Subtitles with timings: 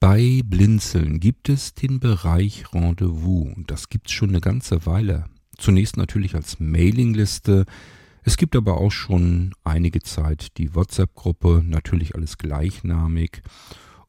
[0.00, 5.24] Bei Blinzeln gibt es den Bereich Rendezvous das gibt's schon eine ganze Weile.
[5.56, 7.66] Zunächst natürlich als Mailingliste.
[8.22, 13.42] Es gibt aber auch schon einige Zeit die WhatsApp-Gruppe, natürlich alles gleichnamig.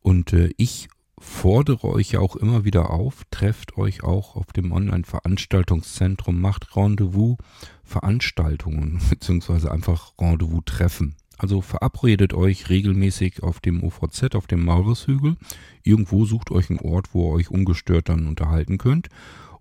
[0.02, 4.72] Und äh, ich fordere euch ja auch immer wieder auf, trefft euch auch auf dem
[4.72, 11.16] Online-Veranstaltungszentrum, macht Rendezvous-Veranstaltungen, beziehungsweise einfach Rendezvous-Treffen.
[11.40, 15.38] Also verabredet euch regelmäßig auf dem OVZ, auf dem Maurishügel.
[15.84, 19.08] Irgendwo sucht euch einen Ort, wo ihr euch ungestört dann unterhalten könnt.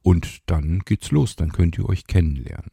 [0.02, 2.72] Und dann geht's los, dann könnt ihr euch kennenlernen.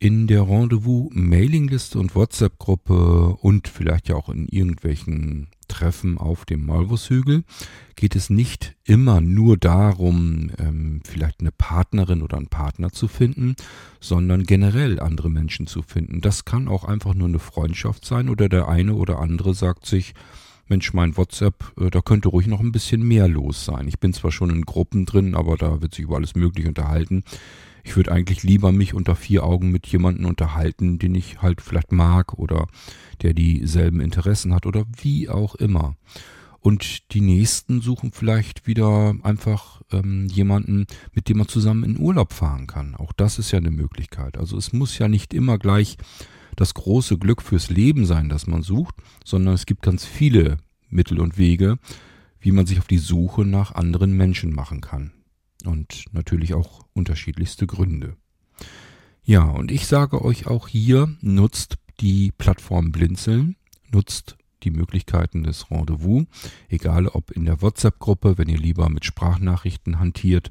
[0.00, 7.44] In der Rendezvous-Mailingliste und WhatsApp-Gruppe und vielleicht ja auch in irgendwelchen Treffen auf dem Malvushügel
[7.96, 13.54] geht es nicht immer nur darum, ähm, vielleicht eine Partnerin oder einen Partner zu finden,
[14.00, 16.20] sondern generell andere Menschen zu finden.
[16.20, 20.14] Das kann auch einfach nur eine Freundschaft sein oder der eine oder andere sagt sich,
[20.68, 23.88] Mensch, mein WhatsApp, äh, da könnte ruhig noch ein bisschen mehr los sein.
[23.88, 27.24] Ich bin zwar schon in Gruppen drin, aber da wird sich über alles Mögliche unterhalten.
[27.84, 31.92] Ich würde eigentlich lieber mich unter vier Augen mit jemandem unterhalten, den ich halt vielleicht
[31.92, 32.68] mag oder
[33.22, 35.96] der dieselben Interessen hat oder wie auch immer.
[36.60, 42.32] Und die nächsten suchen vielleicht wieder einfach ähm, jemanden, mit dem man zusammen in Urlaub
[42.32, 42.94] fahren kann.
[42.94, 44.38] Auch das ist ja eine Möglichkeit.
[44.38, 45.98] Also es muss ja nicht immer gleich
[46.54, 48.94] das große Glück fürs Leben sein, das man sucht,
[49.24, 51.78] sondern es gibt ganz viele Mittel und Wege,
[52.40, 55.12] wie man sich auf die Suche nach anderen Menschen machen kann.
[55.64, 58.16] Und natürlich auch unterschiedlichste Gründe.
[59.22, 63.56] Ja, und ich sage euch auch hier, nutzt die Plattform Blinzeln,
[63.92, 66.26] nutzt die Möglichkeiten des Rendezvous,
[66.68, 70.50] egal ob in der WhatsApp-Gruppe, wenn ihr lieber mit Sprachnachrichten hantiert,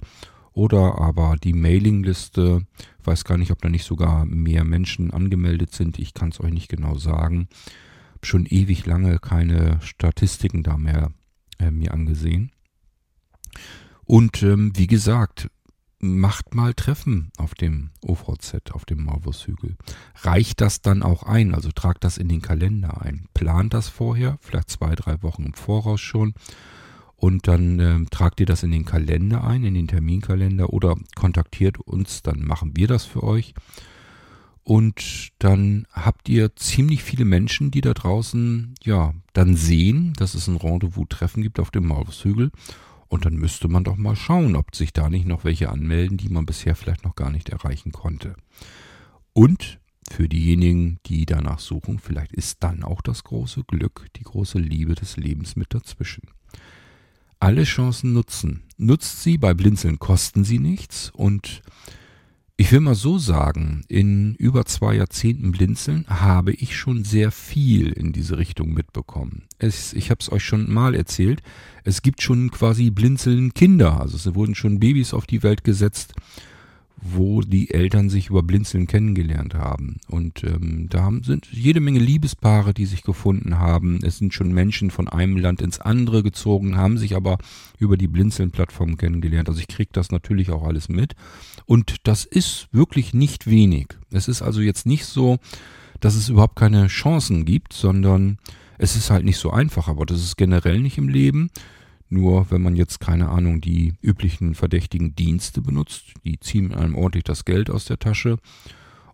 [0.53, 2.65] oder aber die Mailingliste,
[3.03, 6.51] weiß gar nicht, ob da nicht sogar mehr Menschen angemeldet sind, ich kann es euch
[6.51, 7.47] nicht genau sagen.
[8.21, 11.11] Schon ewig lange keine Statistiken da mehr
[11.57, 12.51] äh, mir angesehen.
[14.11, 15.49] Und ähm, wie gesagt,
[15.99, 19.77] macht mal Treffen auf dem OVZ, auf dem Maulwurfshügel.
[20.23, 23.29] Reicht das dann auch ein, also tragt das in den Kalender ein.
[23.33, 26.33] Plant das vorher, vielleicht zwei, drei Wochen im Voraus schon.
[27.15, 31.79] Und dann äh, tragt ihr das in den Kalender ein, in den Terminkalender oder kontaktiert
[31.79, 33.53] uns, dann machen wir das für euch.
[34.63, 40.49] Und dann habt ihr ziemlich viele Menschen, die da draußen, ja, dann sehen, dass es
[40.49, 42.51] ein Rendezvous-Treffen gibt auf dem Maulwurfshügel
[43.11, 46.29] und dann müsste man doch mal schauen, ob sich da nicht noch welche anmelden, die
[46.29, 48.37] man bisher vielleicht noch gar nicht erreichen konnte.
[49.33, 54.59] Und für diejenigen, die danach suchen, vielleicht ist dann auch das große Glück, die große
[54.59, 56.29] Liebe des Lebens mit dazwischen.
[57.41, 58.63] Alle Chancen nutzen.
[58.77, 61.63] Nutzt sie, bei Blinzeln kosten sie nichts und
[62.61, 67.91] ich will mal so sagen, in über zwei Jahrzehnten Blinzeln habe ich schon sehr viel
[67.91, 69.45] in diese Richtung mitbekommen.
[69.57, 71.41] Es, ich habe es euch schon mal erzählt,
[71.83, 76.13] es gibt schon quasi Blinzeln Kinder, also es wurden schon Babys auf die Welt gesetzt,
[77.01, 79.97] wo die Eltern sich über Blinzeln kennengelernt haben.
[80.07, 83.99] Und ähm, da haben, sind jede Menge Liebespaare, die sich gefunden haben.
[84.03, 87.39] Es sind schon Menschen von einem Land ins andere gezogen, haben sich aber
[87.79, 89.49] über die Blinzeln-Plattform kennengelernt.
[89.49, 91.15] Also ich kriege das natürlich auch alles mit.
[91.65, 93.87] Und das ist wirklich nicht wenig.
[94.11, 95.39] Es ist also jetzt nicht so,
[95.99, 98.37] dass es überhaupt keine Chancen gibt, sondern
[98.77, 99.87] es ist halt nicht so einfach.
[99.87, 101.49] Aber das ist generell nicht im Leben.
[102.13, 107.23] Nur wenn man jetzt keine Ahnung die üblichen verdächtigen Dienste benutzt, die ziehen einem ordentlich
[107.23, 108.37] das Geld aus der Tasche.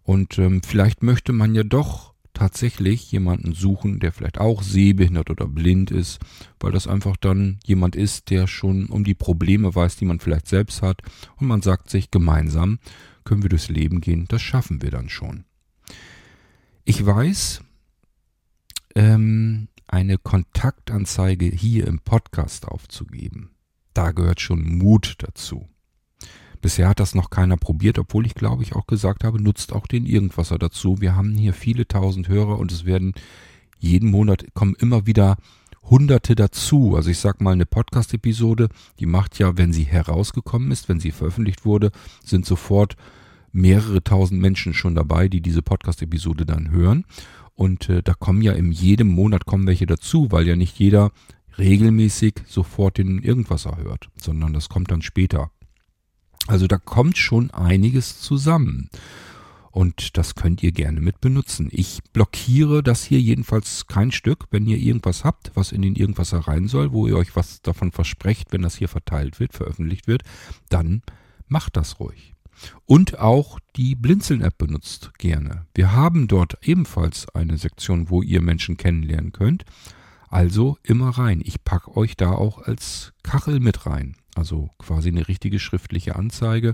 [0.01, 5.47] Und ähm, vielleicht möchte man ja doch tatsächlich jemanden suchen, der vielleicht auch sehbehindert oder
[5.47, 6.19] blind ist,
[6.59, 10.47] weil das einfach dann jemand ist, der schon um die Probleme weiß, die man vielleicht
[10.47, 11.03] selbst hat.
[11.35, 12.79] Und man sagt sich, gemeinsam
[13.25, 15.43] können wir durchs Leben gehen, das schaffen wir dann schon.
[16.83, 17.61] Ich weiß,
[18.95, 23.51] ähm, eine Kontaktanzeige hier im Podcast aufzugeben.
[23.93, 25.67] Da gehört schon Mut dazu.
[26.61, 29.87] Bisher hat das noch keiner probiert, obwohl ich glaube ich auch gesagt habe, nutzt auch
[29.87, 31.01] den Irgendwasser dazu.
[31.01, 33.13] Wir haben hier viele tausend Hörer und es werden
[33.79, 35.37] jeden Monat kommen immer wieder
[35.83, 36.95] Hunderte dazu.
[36.95, 38.69] Also ich sag mal, eine Podcast-Episode,
[38.99, 41.91] die macht ja, wenn sie herausgekommen ist, wenn sie veröffentlicht wurde,
[42.23, 42.95] sind sofort
[43.51, 47.05] mehrere tausend Menschen schon dabei, die diese Podcast-Episode dann hören.
[47.57, 51.11] Und äh, da kommen ja in jedem Monat kommen welche dazu, weil ja nicht jeder
[51.57, 55.49] regelmäßig sofort den Irgendwasser hört, sondern das kommt dann später.
[56.45, 58.89] Also da kommt schon einiges zusammen.
[59.71, 61.69] Und das könnt ihr gerne mit benutzen.
[61.71, 64.45] Ich blockiere das hier jedenfalls kein Stück.
[64.51, 67.91] Wenn ihr irgendwas habt, was in den Irgendwasser rein soll, wo ihr euch was davon
[67.91, 70.21] versprecht, wenn das hier verteilt wird, veröffentlicht wird,
[70.69, 71.01] dann
[71.47, 72.35] macht das ruhig.
[72.85, 75.65] Und auch die Blinzeln-App benutzt gerne.
[75.73, 79.65] Wir haben dort ebenfalls eine Sektion, wo ihr Menschen kennenlernen könnt.
[80.29, 81.41] Also immer rein.
[81.43, 84.15] Ich packe euch da auch als Kachel mit rein.
[84.35, 86.73] Also quasi eine richtige schriftliche Anzeige.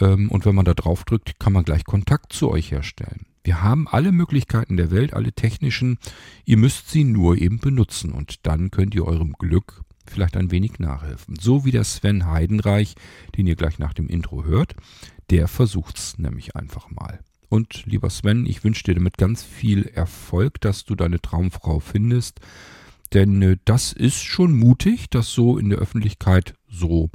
[0.00, 3.26] Ähm, und wenn man da drauf drückt, kann man gleich Kontakt zu euch herstellen.
[3.44, 5.98] Wir haben alle Möglichkeiten der Welt, alle technischen.
[6.46, 10.78] Ihr müsst sie nur eben benutzen und dann könnt ihr eurem Glück vielleicht ein wenig
[10.78, 11.36] nachhelfen.
[11.40, 12.94] So wie der Sven Heidenreich,
[13.36, 14.74] den ihr gleich nach dem Intro hört,
[15.30, 17.20] der versucht's nämlich einfach mal.
[17.48, 22.40] Und lieber Sven, ich wünsche dir damit ganz viel Erfolg, dass du deine Traumfrau findest.
[23.12, 27.10] Denn äh, das ist schon mutig, das so in der Öffentlichkeit so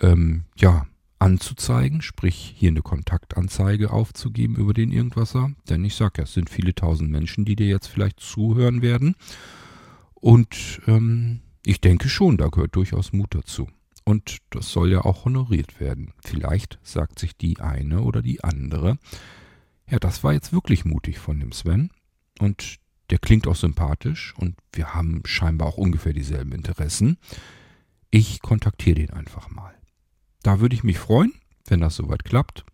[0.00, 0.86] ähm, ja,
[1.18, 5.52] anzuzeigen, sprich hier eine Kontaktanzeige aufzugeben über den Irgendwasser.
[5.68, 9.14] Denn ich sage ja, es sind viele tausend Menschen, die dir jetzt vielleicht zuhören werden.
[10.14, 13.68] Und ähm, ich denke schon, da gehört durchaus Mut dazu.
[14.04, 16.12] Und das soll ja auch honoriert werden.
[16.24, 18.98] Vielleicht sagt sich die eine oder die andere,
[19.90, 21.90] ja, das war jetzt wirklich mutig von dem Sven.
[22.38, 22.76] Und
[23.10, 27.18] der klingt auch sympathisch und wir haben scheinbar auch ungefähr dieselben Interessen.
[28.12, 29.74] Ich kontaktiere den einfach mal.
[30.44, 31.34] Da würde ich mich freuen,
[31.66, 32.64] wenn das soweit klappt.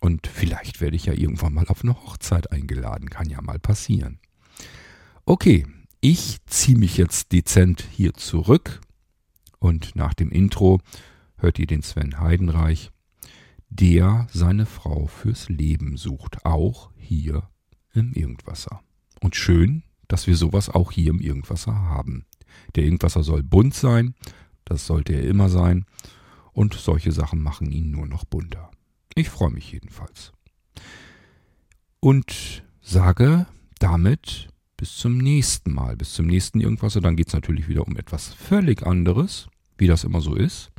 [0.00, 3.08] Und vielleicht werde ich ja irgendwann mal auf eine Hochzeit eingeladen.
[3.08, 4.18] Kann ja mal passieren.
[5.24, 5.64] Okay,
[6.00, 8.80] ich ziehe mich jetzt dezent hier zurück.
[9.58, 10.80] Und nach dem Intro
[11.36, 12.90] hört ihr den Sven Heidenreich,
[13.68, 16.44] der seine Frau fürs Leben sucht.
[16.44, 17.48] Auch hier
[17.92, 18.82] im Irgendwasser.
[19.20, 22.26] Und schön, dass wir sowas auch hier im Irgendwasser haben.
[22.74, 24.14] Der Irgendwasser soll bunt sein.
[24.64, 25.86] Das sollte er immer sein
[26.52, 28.70] und solche Sachen machen ihn nur noch bunter.
[29.14, 30.32] Ich freue mich jedenfalls.
[32.00, 33.46] Und sage
[33.78, 36.96] damit bis zum nächsten Mal, bis zum nächsten irgendwas.
[36.96, 40.70] Und dann geht es natürlich wieder um etwas völlig anderes, wie das immer so ist.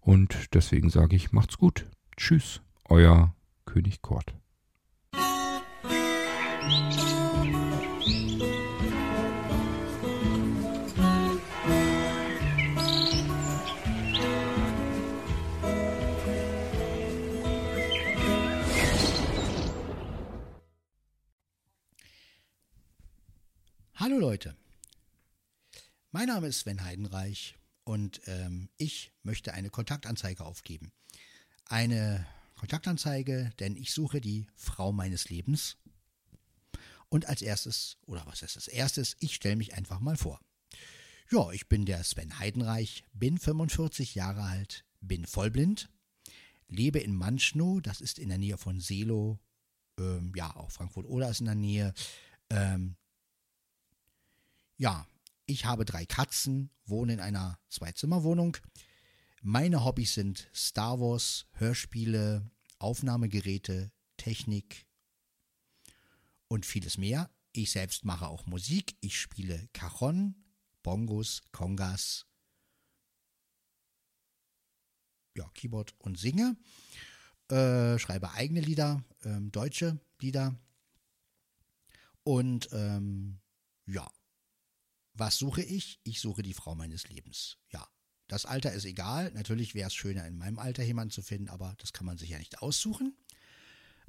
[0.00, 1.86] Und deswegen sage ich, macht's gut.
[2.16, 3.34] Tschüss, euer
[3.66, 4.34] König Kort.
[24.10, 24.56] Hallo Leute,
[26.10, 27.54] mein Name ist Sven Heidenreich
[27.84, 30.90] und ähm, ich möchte eine Kontaktanzeige aufgeben.
[31.66, 32.26] Eine
[32.56, 35.76] Kontaktanzeige, denn ich suche die Frau meines Lebens.
[37.08, 40.40] Und als erstes, oder was ist als erstes, ich stelle mich einfach mal vor.
[41.30, 45.88] Ja, ich bin der Sven Heidenreich, bin 45 Jahre alt, bin vollblind,
[46.66, 49.38] lebe in Manschnow, das ist in der Nähe von Selo,
[50.00, 51.94] ähm, ja, auch Frankfurt oder ist in der Nähe.
[52.50, 52.96] Ähm,
[54.80, 55.06] ja,
[55.44, 58.56] ich habe drei Katzen, wohne in einer Zweizimmerwohnung.
[59.42, 64.86] Meine Hobbys sind Star Wars, Hörspiele, Aufnahmegeräte, Technik
[66.48, 67.28] und vieles mehr.
[67.52, 68.96] Ich selbst mache auch Musik.
[69.00, 70.34] Ich spiele Cajon,
[70.82, 72.24] Bongos, Congas,
[75.36, 76.56] ja, Keyboard und singe.
[77.50, 80.58] Äh, schreibe eigene Lieder, ähm, deutsche Lieder.
[82.22, 83.40] Und ähm,
[83.84, 84.10] ja,
[85.14, 86.00] was suche ich?
[86.04, 87.58] Ich suche die Frau meines Lebens.
[87.70, 87.86] Ja,
[88.28, 89.32] das Alter ist egal.
[89.34, 92.30] Natürlich wäre es schöner, in meinem Alter jemanden zu finden, aber das kann man sich
[92.30, 93.16] ja nicht aussuchen.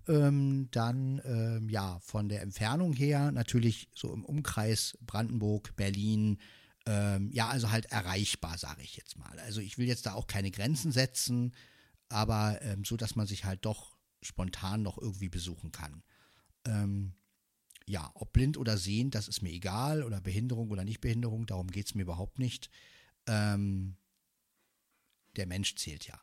[0.07, 6.39] Ähm, dann, ähm, ja, von der Entfernung her natürlich so im Umkreis Brandenburg, Berlin,
[6.88, 9.39] ähm, ja, also halt erreichbar, sage ich jetzt mal.
[9.39, 11.54] Also ich will jetzt da auch keine Grenzen setzen,
[12.09, 16.04] aber ähm, so, dass man sich halt doch spontan noch irgendwie besuchen kann.
[16.66, 17.14] Ähm,
[17.92, 21.88] ja, ob blind oder sehend, das ist mir egal, oder Behinderung oder Nichtbehinderung, darum geht
[21.88, 22.69] es mir überhaupt nicht.
[23.28, 23.98] Ähm,
[25.36, 26.19] der Mensch zählt ja.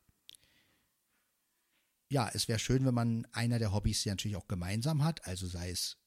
[2.09, 5.47] Ja, es wäre schön, wenn man einer der Hobbys ja natürlich auch gemeinsam hat, also
[5.47, 5.99] sei es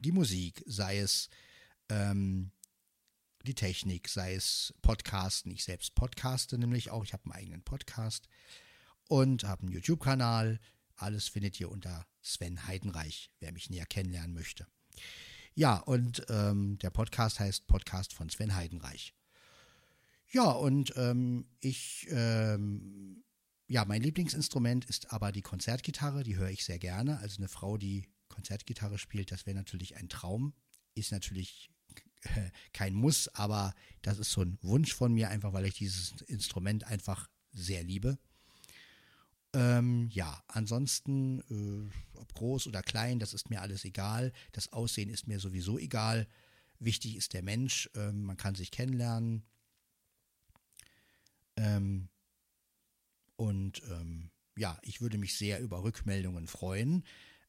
[0.00, 1.30] die Musik, sei es
[1.88, 2.52] ähm,
[3.44, 5.50] die Technik, sei es Podcasten.
[5.50, 8.28] Ich selbst podcaste nämlich auch, ich habe einen eigenen Podcast
[9.08, 10.60] und habe einen YouTube-Kanal.
[10.96, 14.66] Alles findet ihr unter Sven Heidenreich, wer mich näher kennenlernen möchte.
[15.54, 19.14] Ja, und ähm, der Podcast heißt Podcast von Sven Heidenreich.
[20.32, 23.22] Ja, und ähm, ich, ähm,
[23.68, 27.18] ja, mein Lieblingsinstrument ist aber die Konzertgitarre, die höre ich sehr gerne.
[27.18, 30.54] Also eine Frau, die Konzertgitarre spielt, das wäre natürlich ein Traum.
[30.94, 31.70] Ist natürlich
[32.72, 36.84] kein Muss, aber das ist so ein Wunsch von mir, einfach weil ich dieses Instrument
[36.84, 38.18] einfach sehr liebe.
[39.54, 44.32] Ähm, ja, ansonsten, äh, ob groß oder klein, das ist mir alles egal.
[44.52, 46.26] Das Aussehen ist mir sowieso egal.
[46.78, 47.88] Wichtig ist der Mensch.
[47.94, 49.44] Ähm, man kann sich kennenlernen.
[51.56, 52.08] Ähm,
[53.36, 57.04] und ähm, ja, ich würde mich sehr über Rückmeldungen freuen.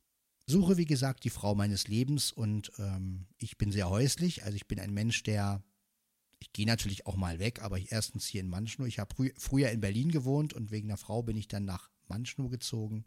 [0.46, 4.42] suche, wie gesagt, die Frau meines Lebens und ähm, ich bin sehr häuslich.
[4.42, 5.62] Also ich bin ein Mensch, der,
[6.40, 8.84] ich gehe natürlich auch mal weg, aber ich erstens hier in Manschnow.
[8.84, 11.88] Ich habe frü früher in Berlin gewohnt und wegen der Frau bin ich dann nach
[12.08, 13.04] Manschnow gezogen.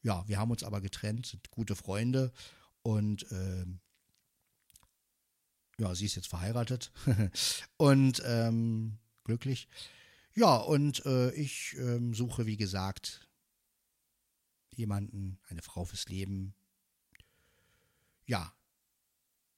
[0.00, 2.32] Ja, wir haben uns aber getrennt, sind gute Freunde
[2.80, 3.66] und äh,
[5.78, 6.92] ja, sie ist jetzt verheiratet
[7.76, 9.68] und ähm, glücklich.
[10.34, 13.29] Ja, und äh, ich ähm, suche, wie gesagt,
[14.80, 16.54] jemanden, eine Frau fürs Leben.
[18.26, 18.52] Ja,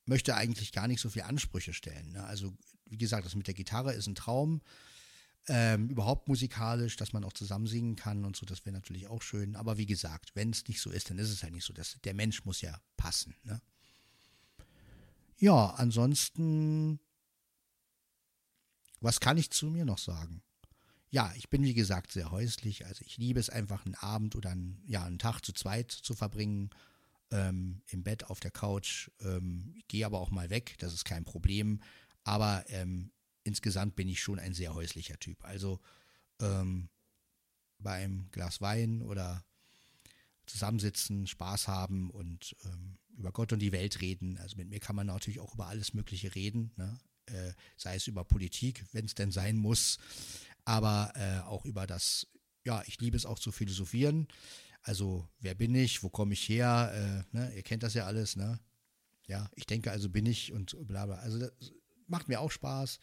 [0.05, 2.13] möchte eigentlich gar nicht so viele Ansprüche stellen.
[2.13, 2.25] Ne?
[2.25, 2.53] Also,
[2.87, 4.61] wie gesagt, das mit der Gitarre ist ein Traum.
[5.49, 9.23] Ähm, überhaupt musikalisch, dass man auch zusammen singen kann und so, das wäre natürlich auch
[9.23, 9.57] schön.
[9.57, 11.73] Aber wie gesagt, wenn es nicht so ist, dann ist es halt nicht so.
[11.73, 13.35] Das, der Mensch muss ja passen.
[13.43, 13.61] Ne?
[15.39, 17.01] Ja, ansonsten,
[19.01, 20.43] was kann ich zu mir noch sagen?
[21.13, 22.87] Ja, ich bin wie gesagt sehr häuslich.
[22.87, 26.15] Also ich liebe es einfach, einen Abend oder einen, ja, einen Tag zu zweit zu
[26.15, 26.71] verbringen.
[27.31, 29.11] Ähm, Im Bett, auf der Couch.
[29.21, 31.81] Ähm, ich gehe aber auch mal weg, das ist kein Problem.
[32.25, 33.13] Aber ähm,
[33.45, 35.45] insgesamt bin ich schon ein sehr häuslicher Typ.
[35.45, 35.81] Also
[36.41, 36.89] ähm,
[37.79, 39.45] beim Glas Wein oder
[40.47, 44.39] zusammensitzen, Spaß haben und ähm, über Gott und die Welt reden.
[44.39, 46.99] Also mit mir kann man natürlich auch über alles Mögliche reden, ne?
[47.27, 49.99] äh, sei es über Politik, wenn es denn sein muss,
[50.65, 52.27] aber äh, auch über das,
[52.65, 54.29] ja, ich liebe es auch zu philosophieren.
[54.83, 57.55] Also wer bin ich, wo komme ich her, äh, ne?
[57.55, 58.59] ihr kennt das ja alles, ne?
[59.27, 61.17] Ja, ich denke also bin ich und bla bla.
[61.17, 61.53] Also das
[62.07, 62.99] macht mir auch Spaß.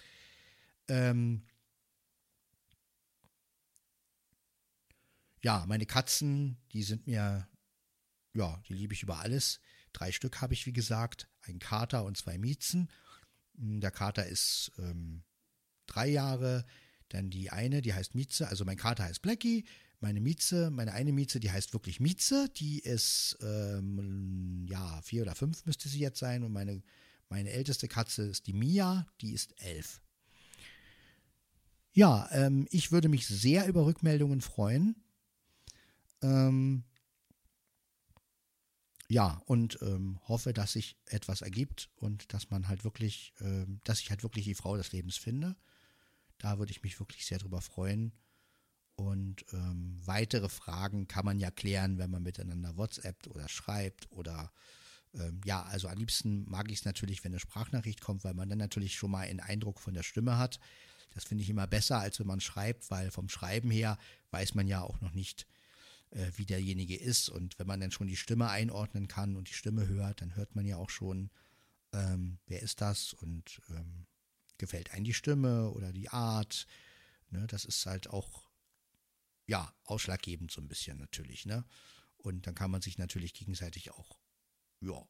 [0.90, 1.46] Ähm,
[5.42, 7.48] ja, meine Katzen, die sind mir,
[8.34, 9.62] ja, die liebe ich über alles.
[9.94, 12.92] Drei Stück habe ich, wie gesagt, ein Kater und zwei Miezen.
[13.58, 15.24] Hm, der Kater ist ähm,
[15.88, 16.66] drei Jahre,
[17.10, 19.66] dann die eine, die heißt Mieze, also mein Kater heißt Blackie,
[20.00, 25.36] meine Mieze, meine eine Mieze, die heißt wirklich Mieze, die ist, ähm, ja, vier oder
[25.36, 26.82] fünf müsste sie jetzt sein und meine,
[27.28, 30.02] meine älteste Katze ist die Mia, die ist elf.
[31.92, 34.96] Ja, ähm, ich würde mich sehr über Rückmeldungen freuen.
[36.22, 36.84] Ähm,
[39.10, 44.00] ja, und ähm, hoffe, dass sich etwas ergibt und dass man halt wirklich, ähm, dass
[44.02, 45.56] ich halt wirklich die Frau des Lebens finde.
[46.40, 48.12] Da würde ich mich wirklich sehr drüber freuen.
[48.96, 54.52] Und ähm, weitere Fragen kann man ja klären, wenn man miteinander WhatsApp oder schreibt oder
[55.14, 58.50] ähm, ja, also am liebsten mag ich es natürlich, wenn eine Sprachnachricht kommt, weil man
[58.50, 60.60] dann natürlich schon mal einen Eindruck von der Stimme hat.
[61.12, 63.98] Das finde ich immer besser, als wenn man schreibt, weil vom Schreiben her
[64.32, 65.48] weiß man ja auch noch nicht,
[66.12, 67.30] äh, wie derjenige ist.
[67.30, 70.56] Und wenn man dann schon die Stimme einordnen kann und die Stimme hört, dann hört
[70.56, 71.32] man ja auch schon,
[71.94, 74.06] ähm, wer ist das und ähm,
[74.60, 76.68] gefällt einem die Stimme oder die Art.
[77.32, 78.48] Ne, das ist halt auch,
[79.48, 81.46] ja, ausschlaggebend so ein bisschen natürlich.
[81.46, 81.66] Ne?
[82.18, 84.20] Und dann kann man sich natürlich gegenseitig auch,
[84.82, 85.04] ja,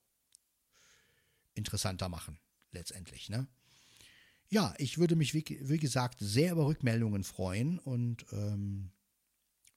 [1.53, 2.39] interessanter machen,
[2.71, 3.29] letztendlich.
[3.29, 3.47] Ne?
[4.49, 8.91] ja, ich würde mich, wie, wie, gesagt, sehr über Rückmeldungen freuen und ähm,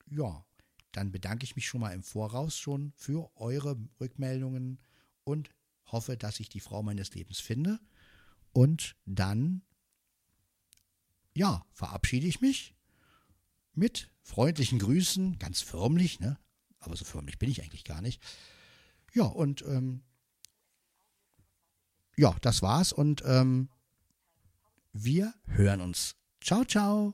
[0.09, 0.45] ja,
[0.91, 4.79] dann bedanke ich mich schon mal im Voraus schon für eure Rückmeldungen
[5.23, 5.51] und
[5.85, 7.79] hoffe, dass ich die Frau meines Lebens finde.
[8.53, 9.63] Und dann,
[11.35, 12.75] ja, verabschiede ich mich
[13.73, 16.37] mit freundlichen Grüßen, ganz förmlich, ne?
[16.79, 18.21] Aber so förmlich bin ich eigentlich gar nicht.
[19.13, 20.03] Ja, und ähm,
[22.15, 22.93] ja, das war's.
[22.93, 23.69] Und ähm,
[24.91, 26.15] wir hören uns.
[26.41, 27.13] Ciao, ciao.